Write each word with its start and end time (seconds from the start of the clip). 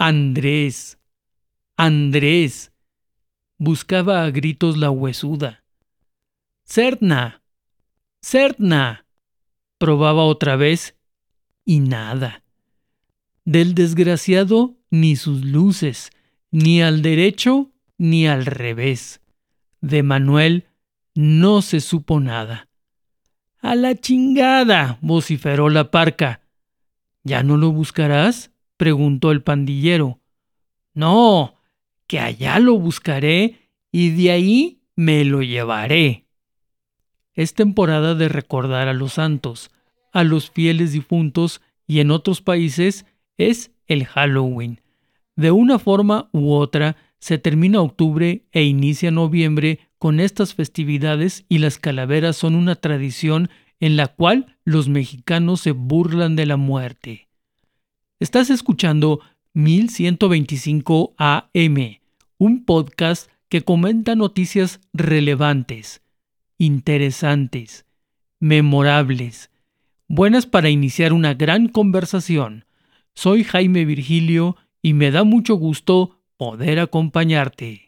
Andrés. 0.00 0.96
Andrés. 1.76 2.70
Buscaba 3.58 4.22
a 4.22 4.30
gritos 4.30 4.76
la 4.76 4.92
huesuda. 4.92 5.64
Cerna. 6.62 7.42
Cerna. 8.22 9.06
Probaba 9.76 10.22
otra 10.22 10.54
vez 10.54 10.94
y 11.64 11.80
nada. 11.80 12.44
Del 13.44 13.74
desgraciado 13.74 14.76
ni 14.88 15.16
sus 15.16 15.44
luces, 15.44 16.10
ni 16.52 16.80
al 16.80 17.02
derecho 17.02 17.72
ni 17.96 18.28
al 18.28 18.46
revés. 18.46 19.20
De 19.80 20.04
Manuel 20.04 20.68
no 21.16 21.60
se 21.60 21.80
supo 21.80 22.20
nada. 22.20 22.68
A 23.58 23.74
la 23.74 23.96
chingada. 23.96 24.98
vociferó 25.00 25.68
la 25.68 25.90
parca. 25.90 26.42
¿Ya 27.24 27.42
no 27.42 27.56
lo 27.56 27.72
buscarás? 27.72 28.52
Preguntó 28.78 29.30
el 29.30 29.42
pandillero. 29.42 30.20
No, 30.94 31.56
que 32.06 32.18
allá 32.20 32.58
lo 32.58 32.78
buscaré 32.78 33.68
y 33.92 34.10
de 34.10 34.30
ahí 34.30 34.80
me 34.96 35.24
lo 35.26 35.42
llevaré. 35.42 36.24
Es 37.34 37.52
temporada 37.54 38.14
de 38.14 38.28
recordar 38.28 38.88
a 38.88 38.94
los 38.94 39.14
santos, 39.14 39.70
a 40.12 40.24
los 40.24 40.50
fieles 40.50 40.92
difuntos 40.92 41.60
y 41.86 42.00
en 42.00 42.10
otros 42.10 42.40
países 42.40 43.04
es 43.36 43.70
el 43.86 44.06
Halloween. 44.06 44.80
De 45.36 45.50
una 45.50 45.78
forma 45.78 46.30
u 46.32 46.52
otra, 46.52 46.96
se 47.20 47.38
termina 47.38 47.80
octubre 47.80 48.46
e 48.52 48.62
inicia 48.64 49.10
noviembre 49.10 49.80
con 49.98 50.20
estas 50.20 50.54
festividades 50.54 51.44
y 51.48 51.58
las 51.58 51.78
calaveras 51.78 52.36
son 52.36 52.54
una 52.54 52.76
tradición 52.76 53.50
en 53.80 53.96
la 53.96 54.08
cual 54.08 54.56
los 54.64 54.88
mexicanos 54.88 55.60
se 55.60 55.72
burlan 55.72 56.36
de 56.36 56.46
la 56.46 56.56
muerte. 56.56 57.27
Estás 58.20 58.50
escuchando 58.50 59.20
1125 59.54 61.14
AM, 61.18 62.00
un 62.36 62.64
podcast 62.64 63.30
que 63.48 63.62
comenta 63.62 64.16
noticias 64.16 64.80
relevantes, 64.92 66.02
interesantes, 66.58 67.86
memorables, 68.40 69.52
buenas 70.08 70.46
para 70.46 70.68
iniciar 70.68 71.12
una 71.12 71.34
gran 71.34 71.68
conversación. 71.68 72.64
Soy 73.14 73.44
Jaime 73.44 73.84
Virgilio 73.84 74.56
y 74.82 74.94
me 74.94 75.12
da 75.12 75.22
mucho 75.22 75.54
gusto 75.54 76.18
poder 76.36 76.80
acompañarte. 76.80 77.87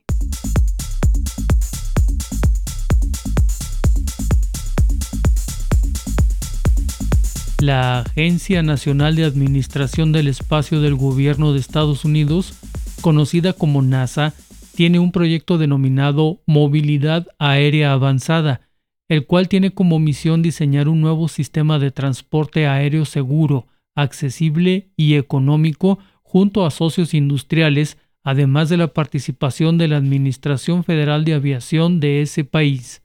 La 7.61 8.01
Agencia 8.01 8.63
Nacional 8.63 9.17
de 9.17 9.25
Administración 9.25 10.13
del 10.13 10.29
Espacio 10.29 10.81
del 10.81 10.95
Gobierno 10.95 11.53
de 11.53 11.61
Estados 11.61 12.07
Unidos, 12.07 12.55
conocida 13.03 13.53
como 13.53 13.83
NASA, 13.83 14.33
tiene 14.75 14.99
un 14.99 15.13
proyecto 15.13 15.59
denominado 15.59 16.41
Movilidad 16.47 17.27
Aérea 17.39 17.93
Avanzada, 17.93 18.63
el 19.11 19.27
cual 19.27 19.49
tiene 19.49 19.73
como 19.73 19.99
misión 19.99 20.41
diseñar 20.41 20.89
un 20.89 21.03
nuevo 21.03 21.29
sistema 21.29 21.79
de 21.79 21.91
transporte 21.91 22.67
aéreo 22.67 23.05
seguro, 23.05 23.67
accesible 23.95 24.93
y 24.97 25.17
económico 25.17 25.99
junto 26.23 26.65
a 26.65 26.71
socios 26.71 27.13
industriales, 27.13 27.99
además 28.23 28.71
de 28.71 28.79
la 28.79 28.95
participación 28.95 29.77
de 29.77 29.89
la 29.89 29.99
Administración 29.99 30.83
Federal 30.83 31.27
de 31.27 31.35
Aviación 31.35 32.01
de 32.01 32.23
ese 32.23 32.45
país. 32.45 33.03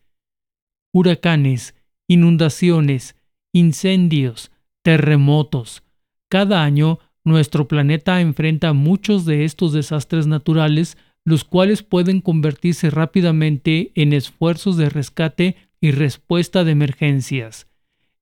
Huracanes, 0.93 1.75
inundaciones, 2.07 3.17
incendios, 3.55 4.51
terremotos. 4.81 5.81
Cada 6.27 6.65
año 6.65 6.99
nuestro 7.23 7.69
planeta 7.69 8.19
enfrenta 8.19 8.73
muchos 8.73 9.23
de 9.23 9.45
estos 9.45 9.71
desastres 9.71 10.27
naturales, 10.27 10.97
los 11.23 11.45
cuales 11.45 11.81
pueden 11.81 12.19
convertirse 12.19 12.89
rápidamente 12.89 13.93
en 13.95 14.11
esfuerzos 14.11 14.75
de 14.75 14.89
rescate 14.89 15.55
y 15.79 15.91
respuesta 15.91 16.65
de 16.65 16.71
emergencias. 16.71 17.67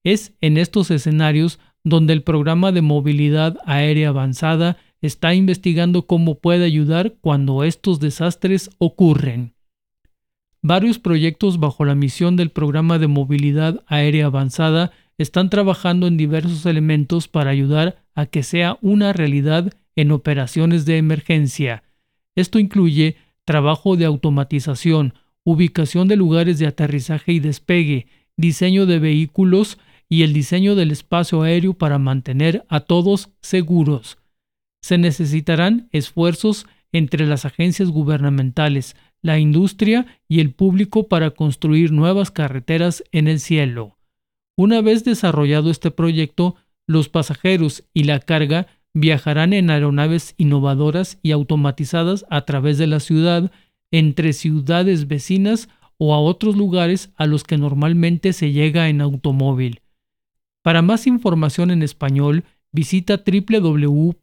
Es 0.03 0.35
en 0.39 0.59
estos 0.59 0.91
escenarios 0.91 1.59
donde 1.83 2.13
el 2.13 2.21
programa 2.21 2.71
de 2.71 2.83
movilidad 2.83 3.57
aérea 3.65 4.09
avanzada 4.09 4.77
está 5.01 5.33
investigando 5.33 6.05
cómo 6.05 6.35
puede 6.35 6.63
ayudar 6.63 7.15
cuando 7.21 7.63
estos 7.63 7.99
desastres 7.99 8.69
ocurren. 8.77 9.55
Varios 10.61 10.99
proyectos 10.99 11.59
bajo 11.59 11.85
la 11.85 11.95
misión 11.95 12.35
del 12.35 12.51
programa 12.51 12.99
de 12.99 13.07
movilidad 13.07 13.83
aérea 13.87 14.27
avanzada 14.27 14.91
están 15.17 15.49
trabajando 15.49 16.07
en 16.07 16.17
diversos 16.17 16.65
elementos 16.65 17.27
para 17.27 17.51
ayudar 17.51 18.03
a 18.15 18.25
que 18.25 18.43
sea 18.43 18.77
una 18.81 19.13
realidad 19.13 19.71
en 19.95 20.11
operaciones 20.11 20.85
de 20.85 20.97
emergencia. 20.97 21.83
Esto 22.35 22.59
incluye 22.59 23.17
trabajo 23.45 23.95
de 23.95 24.05
automatización, 24.05 25.13
ubicación 25.43 26.07
de 26.07 26.15
lugares 26.15 26.59
de 26.59 26.67
aterrizaje 26.67 27.33
y 27.33 27.39
despegue, 27.39 28.07
diseño 28.37 28.85
de 28.85 28.99
vehículos 28.99 29.77
y 30.09 30.23
el 30.23 30.33
diseño 30.33 30.75
del 30.75 30.91
espacio 30.91 31.41
aéreo 31.41 31.73
para 31.73 31.99
mantener 31.99 32.65
a 32.69 32.81
todos 32.81 33.29
seguros. 33.41 34.17
Se 34.81 34.97
necesitarán 34.97 35.89
esfuerzos 35.91 36.65
entre 36.91 37.25
las 37.25 37.45
agencias 37.45 37.89
gubernamentales, 37.89 38.95
la 39.21 39.39
industria 39.39 40.05
y 40.27 40.39
el 40.39 40.53
público 40.53 41.07
para 41.07 41.31
construir 41.31 41.91
nuevas 41.91 42.31
carreteras 42.31 43.03
en 43.11 43.27
el 43.27 43.39
cielo. 43.39 43.97
Una 44.55 44.81
vez 44.81 45.03
desarrollado 45.03 45.71
este 45.71 45.89
proyecto, 45.91 46.55
los 46.85 47.09
pasajeros 47.09 47.83
y 47.93 48.03
la 48.03 48.19
carga 48.19 48.67
viajarán 48.93 49.53
en 49.53 49.71
aeronaves 49.71 50.35
innovadoras 50.37 51.17
y 51.23 51.31
automatizadas 51.31 52.25
a 52.29 52.45
través 52.45 52.77
de 52.77 52.87
la 52.87 52.99
ciudad, 52.99 53.51
entre 53.89 54.33
ciudades 54.33 55.07
vecinas 55.07 55.69
o 55.97 56.13
a 56.13 56.19
otros 56.19 56.55
lugares 56.55 57.11
a 57.15 57.25
los 57.25 57.43
que 57.43 57.57
normalmente 57.57 58.33
se 58.33 58.51
llega 58.51 58.89
en 58.89 59.01
automóvil. 59.01 59.81
Para 60.61 60.81
más 60.81 61.07
información 61.07 61.71
en 61.71 61.81
español, 61.83 62.43
visita 62.71 63.23
www.nasa.gov 63.25 64.21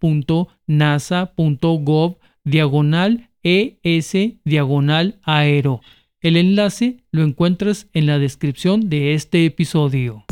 diagonal 2.44 3.30
ES 3.42 4.16
diagonal 4.44 5.18
aero. 5.22 5.80
El 6.22 6.36
enlace 6.36 6.98
lo 7.12 7.22
encuentras 7.22 7.86
en 7.94 8.04
la 8.04 8.18
descripción 8.18 8.90
de 8.90 9.14
este 9.14 9.46
episodio. 9.46 10.26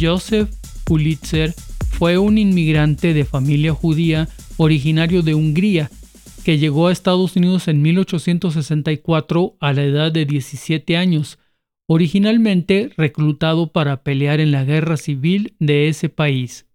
Joseph 0.00 0.50
Pulitzer 0.82 1.54
fue 1.92 2.18
un 2.18 2.36
inmigrante 2.36 3.14
de 3.14 3.24
familia 3.24 3.72
judía 3.72 4.28
originario 4.56 5.22
de 5.22 5.36
Hungría 5.36 5.88
que 6.44 6.58
llegó 6.58 6.88
a 6.88 6.92
Estados 6.92 7.36
Unidos 7.36 7.68
en 7.68 7.82
1864 7.82 9.56
a 9.60 9.72
la 9.72 9.84
edad 9.84 10.10
de 10.10 10.26
17 10.26 10.96
años, 10.96 11.38
originalmente 11.86 12.90
reclutado 12.96 13.70
para 13.70 14.02
pelear 14.02 14.40
en 14.40 14.50
la 14.50 14.64
guerra 14.64 14.96
civil 14.96 15.54
de 15.60 15.86
ese 15.86 16.08
país. 16.08 16.66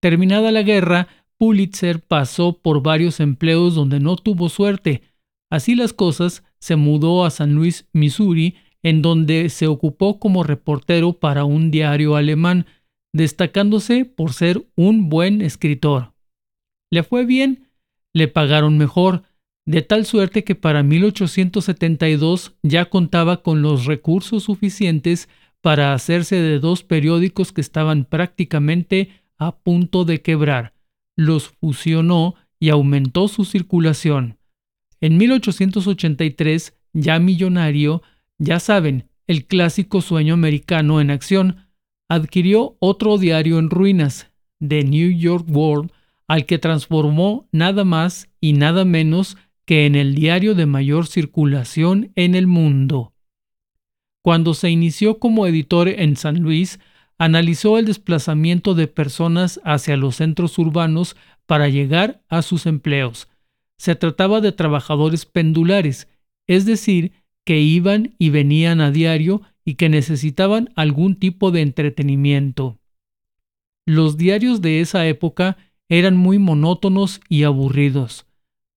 Terminada 0.00 0.52
la 0.52 0.62
guerra, 0.62 1.08
Pulitzer 1.38 2.00
pasó 2.00 2.58
por 2.58 2.82
varios 2.82 3.20
empleos 3.20 3.74
donde 3.74 4.00
no 4.00 4.16
tuvo 4.16 4.48
suerte. 4.48 5.02
Así 5.50 5.74
las 5.74 5.92
cosas, 5.92 6.44
se 6.58 6.76
mudó 6.76 7.24
a 7.24 7.30
San 7.30 7.54
Luis, 7.54 7.88
Missouri, 7.92 8.56
en 8.82 9.02
donde 9.02 9.48
se 9.48 9.66
ocupó 9.66 10.18
como 10.18 10.44
reportero 10.44 11.14
para 11.14 11.44
un 11.44 11.70
diario 11.70 12.16
alemán, 12.16 12.66
destacándose 13.12 14.04
por 14.04 14.32
ser 14.32 14.66
un 14.76 15.08
buen 15.08 15.40
escritor. 15.42 16.12
Le 16.90 17.02
fue 17.02 17.24
bien, 17.24 17.68
le 18.14 18.28
pagaron 18.28 18.78
mejor, 18.78 19.22
de 19.66 19.82
tal 19.82 20.06
suerte 20.06 20.44
que 20.44 20.54
para 20.54 20.82
1872 20.82 22.54
ya 22.62 22.86
contaba 22.86 23.42
con 23.42 23.62
los 23.62 23.84
recursos 23.84 24.44
suficientes 24.44 25.28
para 25.60 25.92
hacerse 25.92 26.36
de 26.36 26.58
dos 26.58 26.82
periódicos 26.84 27.52
que 27.52 27.60
estaban 27.60 28.04
prácticamente 28.04 29.10
a 29.38 29.56
punto 29.56 30.04
de 30.04 30.20
quebrar, 30.20 30.74
los 31.16 31.48
fusionó 31.48 32.34
y 32.60 32.70
aumentó 32.70 33.28
su 33.28 33.44
circulación. 33.44 34.38
En 35.00 35.16
1883, 35.16 36.74
ya 36.92 37.18
millonario, 37.18 38.02
ya 38.38 38.60
saben, 38.60 39.08
el 39.26 39.46
clásico 39.46 40.00
sueño 40.00 40.34
americano 40.34 41.00
en 41.00 41.10
acción, 41.10 41.68
adquirió 42.08 42.76
otro 42.80 43.18
diario 43.18 43.58
en 43.58 43.70
ruinas, 43.70 44.30
The 44.66 44.82
New 44.84 45.10
York 45.10 45.46
World, 45.48 45.92
al 46.26 46.46
que 46.46 46.58
transformó 46.58 47.48
nada 47.52 47.84
más 47.84 48.28
y 48.40 48.54
nada 48.54 48.84
menos 48.84 49.36
que 49.64 49.86
en 49.86 49.94
el 49.94 50.14
diario 50.14 50.54
de 50.54 50.66
mayor 50.66 51.06
circulación 51.06 52.10
en 52.16 52.34
el 52.34 52.46
mundo. 52.46 53.12
Cuando 54.22 54.54
se 54.54 54.70
inició 54.70 55.18
como 55.18 55.46
editor 55.46 55.88
en 55.88 56.16
San 56.16 56.40
Luis, 56.40 56.80
analizó 57.18 57.78
el 57.78 57.86
desplazamiento 57.86 58.74
de 58.74 58.86
personas 58.86 59.60
hacia 59.64 59.96
los 59.96 60.16
centros 60.16 60.56
urbanos 60.58 61.16
para 61.46 61.68
llegar 61.68 62.22
a 62.28 62.42
sus 62.42 62.66
empleos. 62.66 63.28
Se 63.76 63.96
trataba 63.96 64.40
de 64.40 64.52
trabajadores 64.52 65.26
pendulares, 65.26 66.08
es 66.46 66.64
decir, 66.64 67.12
que 67.44 67.60
iban 67.60 68.14
y 68.18 68.30
venían 68.30 68.80
a 68.80 68.90
diario 68.90 69.42
y 69.64 69.74
que 69.74 69.88
necesitaban 69.88 70.70
algún 70.76 71.16
tipo 71.16 71.50
de 71.50 71.62
entretenimiento. 71.62 72.78
Los 73.86 74.16
diarios 74.16 74.60
de 74.60 74.80
esa 74.80 75.06
época 75.06 75.56
eran 75.88 76.16
muy 76.16 76.38
monótonos 76.38 77.20
y 77.28 77.44
aburridos, 77.44 78.26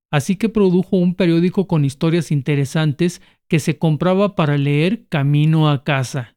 así 0.09 0.35
que 0.35 0.49
produjo 0.49 0.97
un 0.97 1.15
periódico 1.15 1.67
con 1.67 1.83
historias 1.83 2.31
interesantes 2.31 3.21
que 3.47 3.59
se 3.59 3.77
compraba 3.77 4.35
para 4.35 4.57
leer 4.57 5.05
camino 5.09 5.69
a 5.69 5.83
casa. 5.83 6.35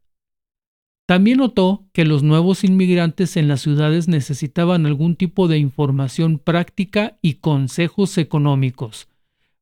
También 1.06 1.38
notó 1.38 1.84
que 1.92 2.04
los 2.04 2.22
nuevos 2.22 2.64
inmigrantes 2.64 3.36
en 3.36 3.48
las 3.48 3.60
ciudades 3.60 4.08
necesitaban 4.08 4.86
algún 4.86 5.16
tipo 5.16 5.48
de 5.48 5.58
información 5.58 6.38
práctica 6.38 7.18
y 7.20 7.34
consejos 7.34 8.16
económicos. 8.16 9.08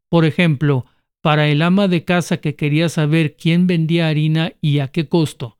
Por 0.08 0.24
ejemplo, 0.24 0.86
para 1.20 1.48
el 1.48 1.62
ama 1.62 1.88
de 1.88 2.04
casa 2.04 2.36
que 2.36 2.54
quería 2.54 2.88
saber 2.88 3.36
quién 3.36 3.66
vendía 3.66 4.08
harina 4.08 4.52
y 4.60 4.78
a 4.78 4.88
qué 4.88 5.08
costo. 5.08 5.58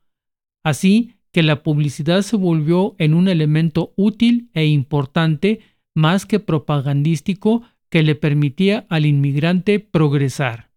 Así 0.63 1.15
que 1.33 1.43
la 1.43 1.63
publicidad 1.63 2.21
se 2.21 2.37
volvió 2.37 2.95
en 2.97 3.13
un 3.13 3.27
elemento 3.27 3.91
útil 3.97 4.49
e 4.53 4.65
importante 4.67 5.61
más 5.95 6.25
que 6.25 6.39
propagandístico 6.39 7.63
que 7.89 8.03
le 8.03 8.15
permitía 8.15 8.85
al 8.89 9.05
inmigrante 9.05 9.79
progresar. 9.79 10.69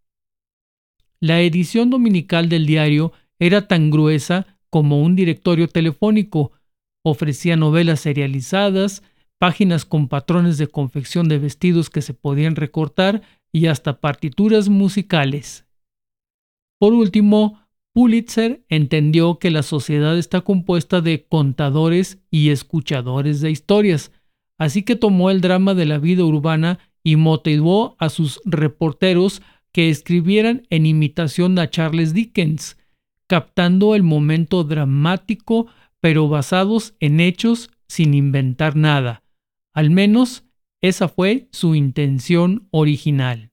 La 1.20 1.40
edición 1.40 1.90
dominical 1.90 2.48
del 2.48 2.66
diario 2.66 3.12
era 3.38 3.68
tan 3.68 3.90
gruesa 3.90 4.55
como 4.70 5.02
un 5.02 5.16
directorio 5.16 5.68
telefónico, 5.68 6.52
ofrecía 7.04 7.56
novelas 7.56 8.00
serializadas, 8.00 9.02
páginas 9.38 9.84
con 9.84 10.08
patrones 10.08 10.58
de 10.58 10.66
confección 10.66 11.28
de 11.28 11.38
vestidos 11.38 11.90
que 11.90 12.02
se 12.02 12.14
podían 12.14 12.56
recortar 12.56 13.22
y 13.52 13.66
hasta 13.66 14.00
partituras 14.00 14.68
musicales. 14.68 15.66
Por 16.78 16.92
último, 16.92 17.60
Pulitzer 17.94 18.62
entendió 18.68 19.38
que 19.38 19.50
la 19.50 19.62
sociedad 19.62 20.18
está 20.18 20.42
compuesta 20.42 21.00
de 21.00 21.24
contadores 21.24 22.18
y 22.30 22.50
escuchadores 22.50 23.40
de 23.40 23.50
historias, 23.50 24.12
así 24.58 24.82
que 24.82 24.96
tomó 24.96 25.30
el 25.30 25.40
drama 25.40 25.72
de 25.74 25.86
la 25.86 25.98
vida 25.98 26.24
urbana 26.24 26.78
y 27.02 27.16
motivó 27.16 27.96
a 27.98 28.10
sus 28.10 28.40
reporteros 28.44 29.40
que 29.72 29.88
escribieran 29.88 30.66
en 30.70 30.84
imitación 30.86 31.58
a 31.58 31.70
Charles 31.70 32.12
Dickens, 32.12 32.76
captando 33.26 33.94
el 33.94 34.02
momento 34.02 34.64
dramático, 34.64 35.66
pero 36.00 36.28
basados 36.28 36.94
en 37.00 37.20
hechos 37.20 37.70
sin 37.88 38.14
inventar 38.14 38.76
nada. 38.76 39.22
Al 39.72 39.90
menos 39.90 40.44
esa 40.80 41.08
fue 41.08 41.48
su 41.52 41.74
intención 41.74 42.68
original. 42.70 43.50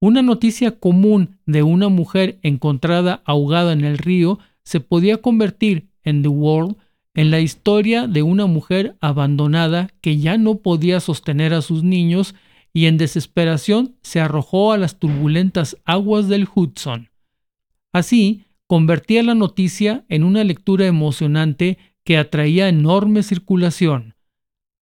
Una 0.00 0.22
noticia 0.22 0.80
común 0.80 1.38
de 1.46 1.62
una 1.62 1.88
mujer 1.88 2.38
encontrada 2.42 3.22
ahogada 3.24 3.72
en 3.72 3.84
el 3.84 3.98
río 3.98 4.38
se 4.64 4.80
podía 4.80 5.18
convertir 5.18 5.88
en 6.02 6.22
The 6.22 6.28
World 6.28 6.76
en 7.14 7.30
la 7.30 7.40
historia 7.40 8.06
de 8.06 8.22
una 8.22 8.46
mujer 8.46 8.96
abandonada 9.00 9.90
que 10.00 10.18
ya 10.18 10.38
no 10.38 10.56
podía 10.56 10.98
sostener 10.98 11.54
a 11.54 11.62
sus 11.62 11.84
niños 11.84 12.34
y 12.72 12.86
en 12.86 12.96
desesperación 12.96 13.96
se 14.02 14.20
arrojó 14.20 14.72
a 14.72 14.78
las 14.78 14.98
turbulentas 14.98 15.76
aguas 15.84 16.28
del 16.28 16.48
Hudson. 16.52 17.10
Así, 17.92 18.46
convertía 18.72 19.22
la 19.22 19.34
noticia 19.34 20.06
en 20.08 20.24
una 20.24 20.44
lectura 20.44 20.86
emocionante 20.86 21.76
que 22.04 22.16
atraía 22.16 22.70
enorme 22.70 23.22
circulación. 23.22 24.14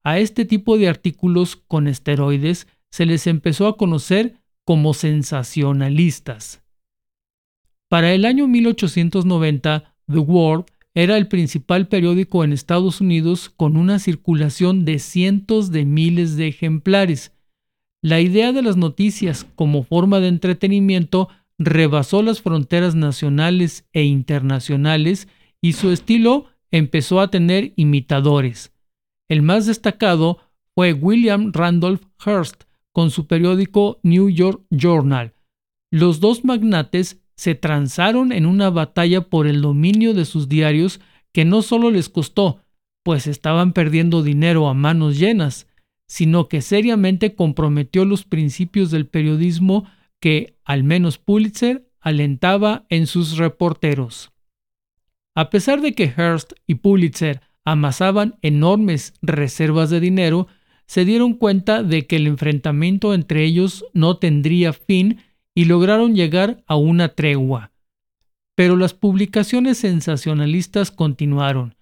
A 0.05 0.21
este 0.21 0.45
tipo 0.45 0.79
de 0.79 0.87
artículos 0.87 1.57
con 1.57 1.89
esteroides 1.89 2.69
se 2.89 3.05
les 3.05 3.27
empezó 3.27 3.67
a 3.67 3.77
conocer 3.77 4.37
como 4.65 4.95
sensacionalistas. 4.95 6.63
Para 7.89 8.13
el 8.13 8.27
año 8.27 8.47
1890, 8.47 9.97
The 10.07 10.19
World 10.19 10.67
era 10.95 11.17
el 11.17 11.27
principal 11.27 11.89
periódico 11.89 12.45
en 12.45 12.53
Estados 12.53 13.01
Unidos 13.01 13.51
con 13.51 13.77
una 13.77 13.99
circulación 13.99 14.85
de 14.85 15.01
cientos 15.01 15.73
de 15.73 15.85
miles 15.85 16.37
de 16.37 16.47
ejemplares. 16.47 17.33
La 18.03 18.21
idea 18.21 18.53
de 18.53 18.63
las 18.63 18.77
noticias 18.77 19.49
como 19.57 19.83
forma 19.83 20.21
de 20.21 20.29
entretenimiento 20.29 21.29
rebasó 21.61 22.23
las 22.23 22.41
fronteras 22.41 22.95
nacionales 22.95 23.87
e 23.93 24.05
internacionales 24.05 25.29
y 25.61 25.75
su 25.75 25.91
estilo 25.91 26.47
empezó 26.71 27.21
a 27.21 27.31
tener 27.31 27.75
imitadores. 27.77 28.73
El 29.29 29.43
más 29.43 29.67
destacado 29.67 30.39
fue 30.75 30.95
William 30.95 31.53
Randolph 31.53 32.03
Hearst 32.25 32.65
con 32.93 33.11
su 33.11 33.27
periódico 33.27 34.01
New 34.03 34.31
York 34.31 34.63
Journal. 34.71 35.35
Los 35.93 36.21
dos 36.21 36.45
magnates 36.45 37.21
se 37.37 37.55
transaron 37.55 38.33
en 38.33 38.47
una 38.47 38.71
batalla 38.71 39.29
por 39.29 39.47
el 39.47 39.61
dominio 39.61 40.15
de 40.15 40.25
sus 40.25 40.49
diarios 40.49 41.01
que 41.33 41.45
no 41.45 41.61
solo 41.61 41.91
les 41.91 42.09
costó, 42.09 42.63
pues 43.05 43.27
estaban 43.27 43.75
perdiendo 43.75 44.23
dinero 44.23 44.67
a 44.69 44.75
manos 44.75 45.19
llenas, 45.19 45.67
sino 46.09 46.49
que 46.49 46.63
seriamente 46.63 47.35
comprometió 47.35 48.07
los 48.07 48.25
principios 48.25 48.91
del 48.91 49.07
periodismo 49.07 49.85
que 50.21 50.55
al 50.65 50.85
menos 50.85 51.19
Pulitzer 51.19 51.89
alentaba 52.01 52.87
en 52.89 53.07
sus 53.07 53.37
reporteros. 53.37 54.31
A 55.35 55.51
pesar 55.51 55.81
de 55.81 55.95
que 55.95 56.13
Hearst 56.17 56.53
y 56.67 56.77
Pulitzer 56.77 57.41
amasaban 57.65 58.37
enormes 58.43 59.15
reservas 59.23 59.91
de 59.91 60.01
dinero, 60.01 60.49
se 60.87 61.05
dieron 61.05 61.35
cuenta 61.35 61.83
de 61.83 62.07
que 62.07 62.17
el 62.17 62.27
enfrentamiento 62.27 63.15
entre 63.15 63.45
ellos 63.45 63.85
no 63.95 64.17
tendría 64.17 64.73
fin 64.73 65.21
y 65.55 65.67
lograron 65.67 66.15
llegar 66.15 66.63
a 66.67 66.77
una 66.77 67.11
tregua. 67.11 67.73
Pero 68.57 68.77
las 68.77 68.93
publicaciones 68.93 69.79
sensacionalistas 69.79 70.91
continuaron. 70.91 71.77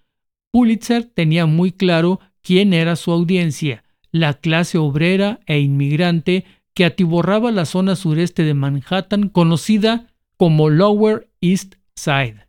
Pulitzer 0.51 1.05
tenía 1.05 1.47
muy 1.47 1.73
claro 1.73 2.21
quién 2.43 2.73
era 2.73 2.97
su 2.97 3.11
audiencia, 3.13 3.85
la 4.11 4.35
clase 4.35 4.79
obrera 4.79 5.41
e 5.47 5.61
inmigrante 5.61 6.45
que 6.79 6.85
atiborraba 6.85 7.51
la 7.51 7.65
zona 7.65 7.97
sureste 7.97 8.45
de 8.45 8.55
Manhattan 8.55 9.31
conocida 9.31 10.07
como 10.37 10.71
Lower 10.71 11.29
East 11.41 11.75
Side. 11.97 12.47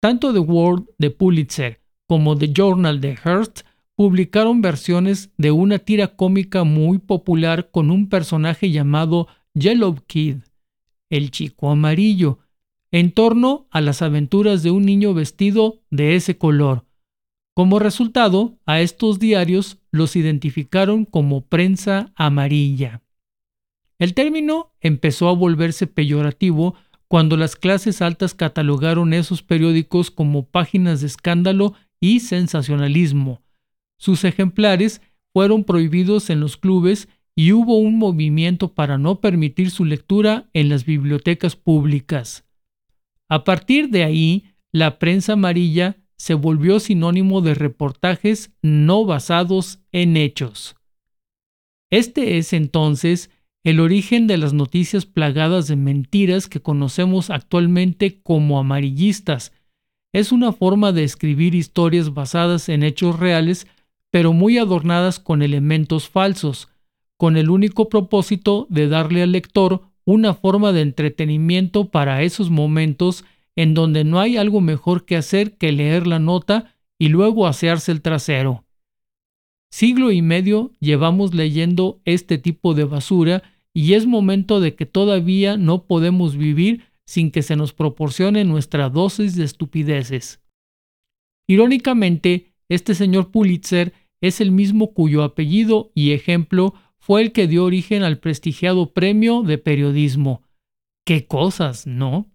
Tanto 0.00 0.32
The 0.32 0.38
World 0.38 0.86
de 0.98 1.10
Pulitzer 1.10 1.80
como 2.06 2.38
The 2.38 2.52
Journal 2.56 3.00
de 3.00 3.16
Hearst 3.16 3.62
publicaron 3.96 4.62
versiones 4.62 5.32
de 5.38 5.50
una 5.50 5.80
tira 5.80 6.14
cómica 6.14 6.62
muy 6.62 6.98
popular 6.98 7.72
con 7.72 7.90
un 7.90 8.08
personaje 8.08 8.70
llamado 8.70 9.26
Yellow 9.54 9.96
Kid, 10.06 10.36
el 11.10 11.32
chico 11.32 11.68
amarillo, 11.68 12.38
en 12.92 13.10
torno 13.10 13.66
a 13.72 13.80
las 13.80 14.02
aventuras 14.02 14.62
de 14.62 14.70
un 14.70 14.84
niño 14.84 15.14
vestido 15.14 15.80
de 15.90 16.14
ese 16.14 16.38
color. 16.38 16.84
Como 17.56 17.80
resultado, 17.80 18.60
a 18.66 18.80
estos 18.80 19.18
diarios 19.18 19.78
los 19.90 20.14
identificaron 20.14 21.04
como 21.04 21.40
prensa 21.40 22.12
amarilla. 22.14 23.02
El 23.98 24.14
término 24.14 24.72
empezó 24.80 25.28
a 25.28 25.34
volverse 25.34 25.86
peyorativo 25.86 26.74
cuando 27.08 27.36
las 27.36 27.56
clases 27.56 28.02
altas 28.02 28.34
catalogaron 28.34 29.12
esos 29.12 29.42
periódicos 29.42 30.10
como 30.10 30.46
páginas 30.46 31.00
de 31.00 31.06
escándalo 31.06 31.74
y 32.00 32.20
sensacionalismo. 32.20 33.42
Sus 33.98 34.24
ejemplares 34.24 35.00
fueron 35.32 35.64
prohibidos 35.64 36.30
en 36.30 36.40
los 36.40 36.56
clubes 36.56 37.08
y 37.34 37.52
hubo 37.52 37.78
un 37.78 37.98
movimiento 37.98 38.74
para 38.74 38.98
no 38.98 39.20
permitir 39.20 39.70
su 39.70 39.84
lectura 39.84 40.48
en 40.52 40.68
las 40.68 40.84
bibliotecas 40.84 41.56
públicas. 41.56 42.44
A 43.28 43.44
partir 43.44 43.90
de 43.90 44.04
ahí, 44.04 44.54
la 44.72 44.98
prensa 44.98 45.34
amarilla 45.34 45.98
se 46.16 46.34
volvió 46.34 46.80
sinónimo 46.80 47.40
de 47.42 47.54
reportajes 47.54 48.54
no 48.62 49.04
basados 49.04 49.80
en 49.92 50.16
hechos. 50.16 50.76
Este 51.90 52.38
es 52.38 52.52
entonces 52.52 53.30
el 53.66 53.80
origen 53.80 54.28
de 54.28 54.36
las 54.36 54.52
noticias 54.52 55.06
plagadas 55.06 55.66
de 55.66 55.74
mentiras 55.74 56.48
que 56.48 56.62
conocemos 56.62 57.30
actualmente 57.30 58.20
como 58.22 58.60
amarillistas. 58.60 59.52
Es 60.12 60.30
una 60.30 60.52
forma 60.52 60.92
de 60.92 61.02
escribir 61.02 61.56
historias 61.56 62.14
basadas 62.14 62.68
en 62.68 62.84
hechos 62.84 63.18
reales, 63.18 63.66
pero 64.12 64.32
muy 64.32 64.56
adornadas 64.58 65.18
con 65.18 65.42
elementos 65.42 66.08
falsos, 66.08 66.68
con 67.16 67.36
el 67.36 67.50
único 67.50 67.88
propósito 67.88 68.68
de 68.70 68.86
darle 68.86 69.22
al 69.24 69.32
lector 69.32 69.82
una 70.04 70.32
forma 70.34 70.70
de 70.70 70.82
entretenimiento 70.82 71.88
para 71.88 72.22
esos 72.22 72.50
momentos 72.50 73.24
en 73.56 73.74
donde 73.74 74.04
no 74.04 74.20
hay 74.20 74.36
algo 74.36 74.60
mejor 74.60 75.06
que 75.06 75.16
hacer 75.16 75.56
que 75.56 75.72
leer 75.72 76.06
la 76.06 76.20
nota 76.20 76.76
y 77.00 77.08
luego 77.08 77.48
asearse 77.48 77.90
el 77.90 78.00
trasero. 78.00 78.64
Siglo 79.70 80.12
y 80.12 80.22
medio 80.22 80.70
llevamos 80.78 81.34
leyendo 81.34 82.00
este 82.04 82.38
tipo 82.38 82.72
de 82.72 82.84
basura 82.84 83.42
y 83.76 83.92
es 83.92 84.06
momento 84.06 84.58
de 84.58 84.74
que 84.74 84.86
todavía 84.86 85.58
no 85.58 85.84
podemos 85.84 86.38
vivir 86.38 86.84
sin 87.04 87.30
que 87.30 87.42
se 87.42 87.56
nos 87.56 87.74
proporcione 87.74 88.42
nuestra 88.42 88.88
dosis 88.88 89.36
de 89.36 89.44
estupideces. 89.44 90.40
Irónicamente, 91.46 92.54
este 92.70 92.94
señor 92.94 93.30
Pulitzer 93.30 93.92
es 94.22 94.40
el 94.40 94.50
mismo 94.50 94.94
cuyo 94.94 95.22
apellido 95.22 95.90
y 95.94 96.12
ejemplo 96.12 96.72
fue 96.98 97.20
el 97.20 97.32
que 97.32 97.48
dio 97.48 97.64
origen 97.64 98.02
al 98.02 98.18
prestigiado 98.18 98.94
premio 98.94 99.42
de 99.42 99.58
periodismo. 99.58 100.42
¡Qué 101.04 101.26
cosas, 101.26 101.86
no! 101.86 102.30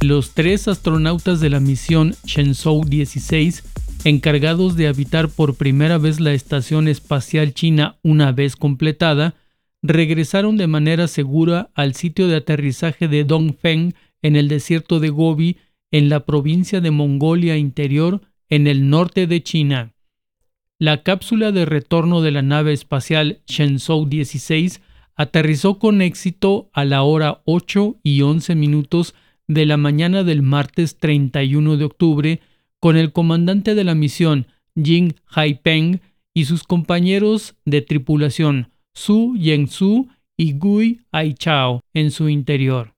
Los 0.00 0.32
tres 0.32 0.68
astronautas 0.68 1.40
de 1.40 1.50
la 1.50 1.58
misión 1.58 2.14
Shenzhou 2.24 2.84
16 2.84 3.69
encargados 4.04 4.76
de 4.76 4.88
habitar 4.88 5.28
por 5.28 5.56
primera 5.56 5.98
vez 5.98 6.20
la 6.20 6.32
estación 6.32 6.88
espacial 6.88 7.54
china 7.54 7.98
una 8.02 8.32
vez 8.32 8.56
completada, 8.56 9.34
regresaron 9.82 10.56
de 10.56 10.66
manera 10.66 11.08
segura 11.08 11.70
al 11.74 11.94
sitio 11.94 12.28
de 12.28 12.36
aterrizaje 12.36 13.08
de 13.08 13.24
Dongfeng 13.24 13.94
en 14.22 14.36
el 14.36 14.48
desierto 14.48 15.00
de 15.00 15.10
Gobi, 15.10 15.56
en 15.90 16.08
la 16.08 16.20
provincia 16.26 16.80
de 16.80 16.90
Mongolia 16.90 17.56
Interior, 17.56 18.20
en 18.48 18.66
el 18.66 18.90
norte 18.90 19.26
de 19.26 19.42
China. 19.42 19.94
La 20.78 21.02
cápsula 21.02 21.52
de 21.52 21.66
retorno 21.66 22.22
de 22.22 22.30
la 22.30 22.42
nave 22.42 22.72
espacial 22.72 23.42
Shenzhou 23.46 24.06
16 24.06 24.80
aterrizó 25.14 25.78
con 25.78 26.00
éxito 26.00 26.70
a 26.72 26.84
la 26.84 27.02
hora 27.02 27.42
8 27.44 27.98
y 28.02 28.22
11 28.22 28.54
minutos 28.54 29.14
de 29.46 29.66
la 29.66 29.76
mañana 29.76 30.24
del 30.24 30.42
martes 30.42 30.96
31 30.96 31.76
de 31.76 31.84
octubre 31.84 32.40
con 32.80 32.96
el 32.96 33.12
comandante 33.12 33.74
de 33.74 33.84
la 33.84 33.94
misión 33.94 34.46
Jing 34.74 35.14
Haipeng 35.26 36.00
y 36.34 36.46
sus 36.46 36.64
compañeros 36.64 37.56
de 37.64 37.82
tripulación 37.82 38.70
Su 38.94 39.36
Yengsu 39.36 40.08
y 40.36 40.54
Gui 40.54 41.02
Aichao 41.12 41.82
en 41.92 42.10
su 42.10 42.28
interior. 42.28 42.94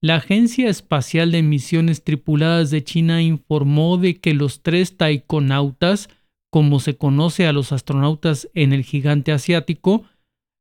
La 0.00 0.16
Agencia 0.16 0.68
Espacial 0.70 1.32
de 1.32 1.42
Misiones 1.42 2.04
Tripuladas 2.04 2.70
de 2.70 2.84
China 2.84 3.20
informó 3.20 3.98
de 3.98 4.20
que 4.20 4.32
los 4.32 4.62
tres 4.62 4.96
taikonautas, 4.96 6.08
como 6.52 6.78
se 6.78 6.96
conoce 6.96 7.46
a 7.46 7.52
los 7.52 7.72
astronautas 7.72 8.48
en 8.54 8.72
el 8.72 8.84
gigante 8.84 9.32
asiático, 9.32 10.04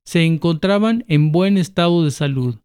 se 0.06 0.24
encontraban 0.24 1.06
en 1.08 1.32
buen 1.32 1.58
estado 1.58 2.04
de 2.04 2.12
salud. 2.12 2.60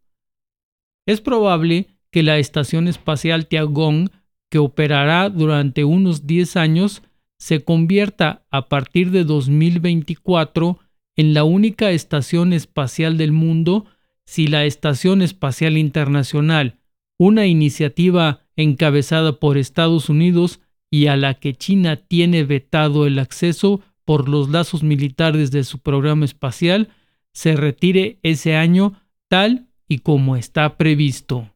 Es 1.05 1.21
probable 1.21 1.87
que 2.11 2.23
la 2.23 2.39
Estación 2.39 2.87
Espacial 2.87 3.47
Tiangong, 3.47 4.09
que 4.53 4.59
operará 4.59 5.31
durante 5.31 5.83
unos 5.83 6.27
10 6.27 6.57
años, 6.57 7.01
se 7.39 7.63
convierta 7.63 8.45
a 8.51 8.69
partir 8.69 9.09
de 9.09 9.23
2024 9.23 10.77
en 11.15 11.33
la 11.33 11.43
única 11.43 11.89
estación 11.89 12.53
espacial 12.53 13.17
del 13.17 13.31
mundo 13.31 13.87
si 14.27 14.45
la 14.45 14.65
Estación 14.65 15.23
Espacial 15.23 15.75
Internacional, 15.75 16.77
una 17.17 17.47
iniciativa 17.47 18.41
encabezada 18.55 19.39
por 19.39 19.57
Estados 19.57 20.07
Unidos 20.07 20.59
y 20.91 21.07
a 21.07 21.17
la 21.17 21.33
que 21.33 21.55
China 21.55 21.95
tiene 21.95 22.43
vetado 22.43 23.07
el 23.07 23.17
acceso 23.17 23.81
por 24.05 24.29
los 24.29 24.49
lazos 24.49 24.83
militares 24.83 25.49
de 25.49 25.63
su 25.63 25.79
programa 25.79 26.25
espacial, 26.25 26.89
se 27.31 27.55
retire 27.55 28.19
ese 28.21 28.55
año 28.55 29.01
tal 29.29 29.65
y 29.87 29.97
como 29.97 30.35
está 30.35 30.77
previsto. 30.77 31.52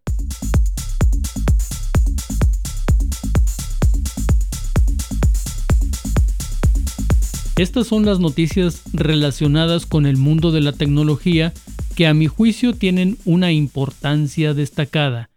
Estas 7.58 7.88
son 7.88 8.06
las 8.06 8.20
noticias 8.20 8.84
relacionadas 8.94 9.88
con 9.88 10.06
el 10.06 10.16
mundo 10.16 10.52
de 10.52 10.62
la 10.62 10.74
tecnología 10.74 11.54
que 11.96 12.06
a 12.06 12.14
mi 12.14 12.28
juicio 12.28 12.74
tienen 12.74 13.18
una 13.26 13.52
importancia 13.52 14.54
destacada. 14.54 15.32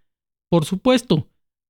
Por 0.50 0.66
supuesto, 0.66 1.28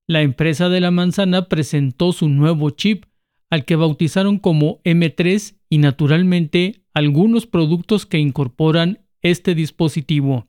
la 0.08 0.22
empresa 0.22 0.68
de 0.68 0.80
la 0.80 0.90
manzana 0.90 1.48
presentó 1.48 2.12
su 2.12 2.28
nuevo 2.28 2.70
chip, 2.70 3.04
al 3.48 3.64
que 3.64 3.76
bautizaron 3.76 4.38
como 4.38 4.80
M3 4.82 5.54
y 5.68 5.78
naturalmente 5.78 6.82
algunos 6.94 7.46
productos 7.46 8.04
que 8.04 8.18
incorporan 8.18 9.06
este 9.22 9.54
dispositivo. 9.54 10.48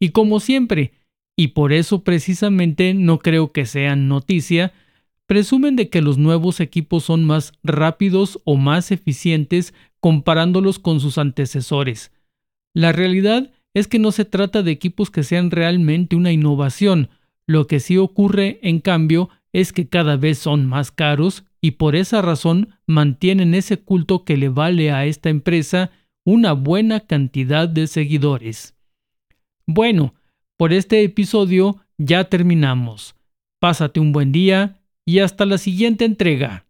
Y 0.00 0.10
como 0.10 0.40
siempre, 0.40 0.92
y 1.36 1.48
por 1.48 1.74
eso 1.74 2.04
precisamente 2.04 2.94
no 2.94 3.18
creo 3.18 3.52
que 3.52 3.66
sean 3.66 4.08
noticia, 4.08 4.72
presumen 5.26 5.76
de 5.76 5.88
que 5.90 6.02
los 6.02 6.18
nuevos 6.18 6.60
equipos 6.60 7.04
son 7.04 7.24
más 7.24 7.52
rápidos 7.62 8.40
o 8.44 8.56
más 8.56 8.90
eficientes 8.92 9.74
comparándolos 10.00 10.78
con 10.78 11.00
sus 11.00 11.18
antecesores. 11.18 12.12
La 12.74 12.92
realidad 12.92 13.50
es 13.74 13.88
que 13.88 13.98
no 13.98 14.12
se 14.12 14.24
trata 14.24 14.62
de 14.62 14.70
equipos 14.70 15.10
que 15.10 15.22
sean 15.22 15.50
realmente 15.50 16.16
una 16.16 16.32
innovación, 16.32 17.10
lo 17.46 17.66
que 17.66 17.80
sí 17.80 17.96
ocurre 17.96 18.58
en 18.62 18.80
cambio 18.80 19.28
es 19.52 19.72
que 19.72 19.88
cada 19.88 20.16
vez 20.16 20.38
son 20.38 20.66
más 20.66 20.90
caros 20.90 21.44
y 21.60 21.72
por 21.72 21.96
esa 21.96 22.20
razón 22.20 22.74
mantienen 22.86 23.54
ese 23.54 23.78
culto 23.78 24.24
que 24.24 24.36
le 24.36 24.48
vale 24.48 24.90
a 24.90 25.06
esta 25.06 25.30
empresa 25.30 25.90
una 26.24 26.52
buena 26.52 27.00
cantidad 27.00 27.68
de 27.68 27.86
seguidores. 27.86 28.74
Bueno, 29.66 30.14
por 30.56 30.72
este 30.72 31.02
episodio 31.02 31.76
ya 31.98 32.24
terminamos. 32.24 33.14
Pásate 33.60 34.00
un 34.00 34.12
buen 34.12 34.32
día 34.32 34.75
y 35.06 35.20
hasta 35.20 35.46
la 35.46 35.56
siguiente 35.56 36.04
entrega. 36.04 36.64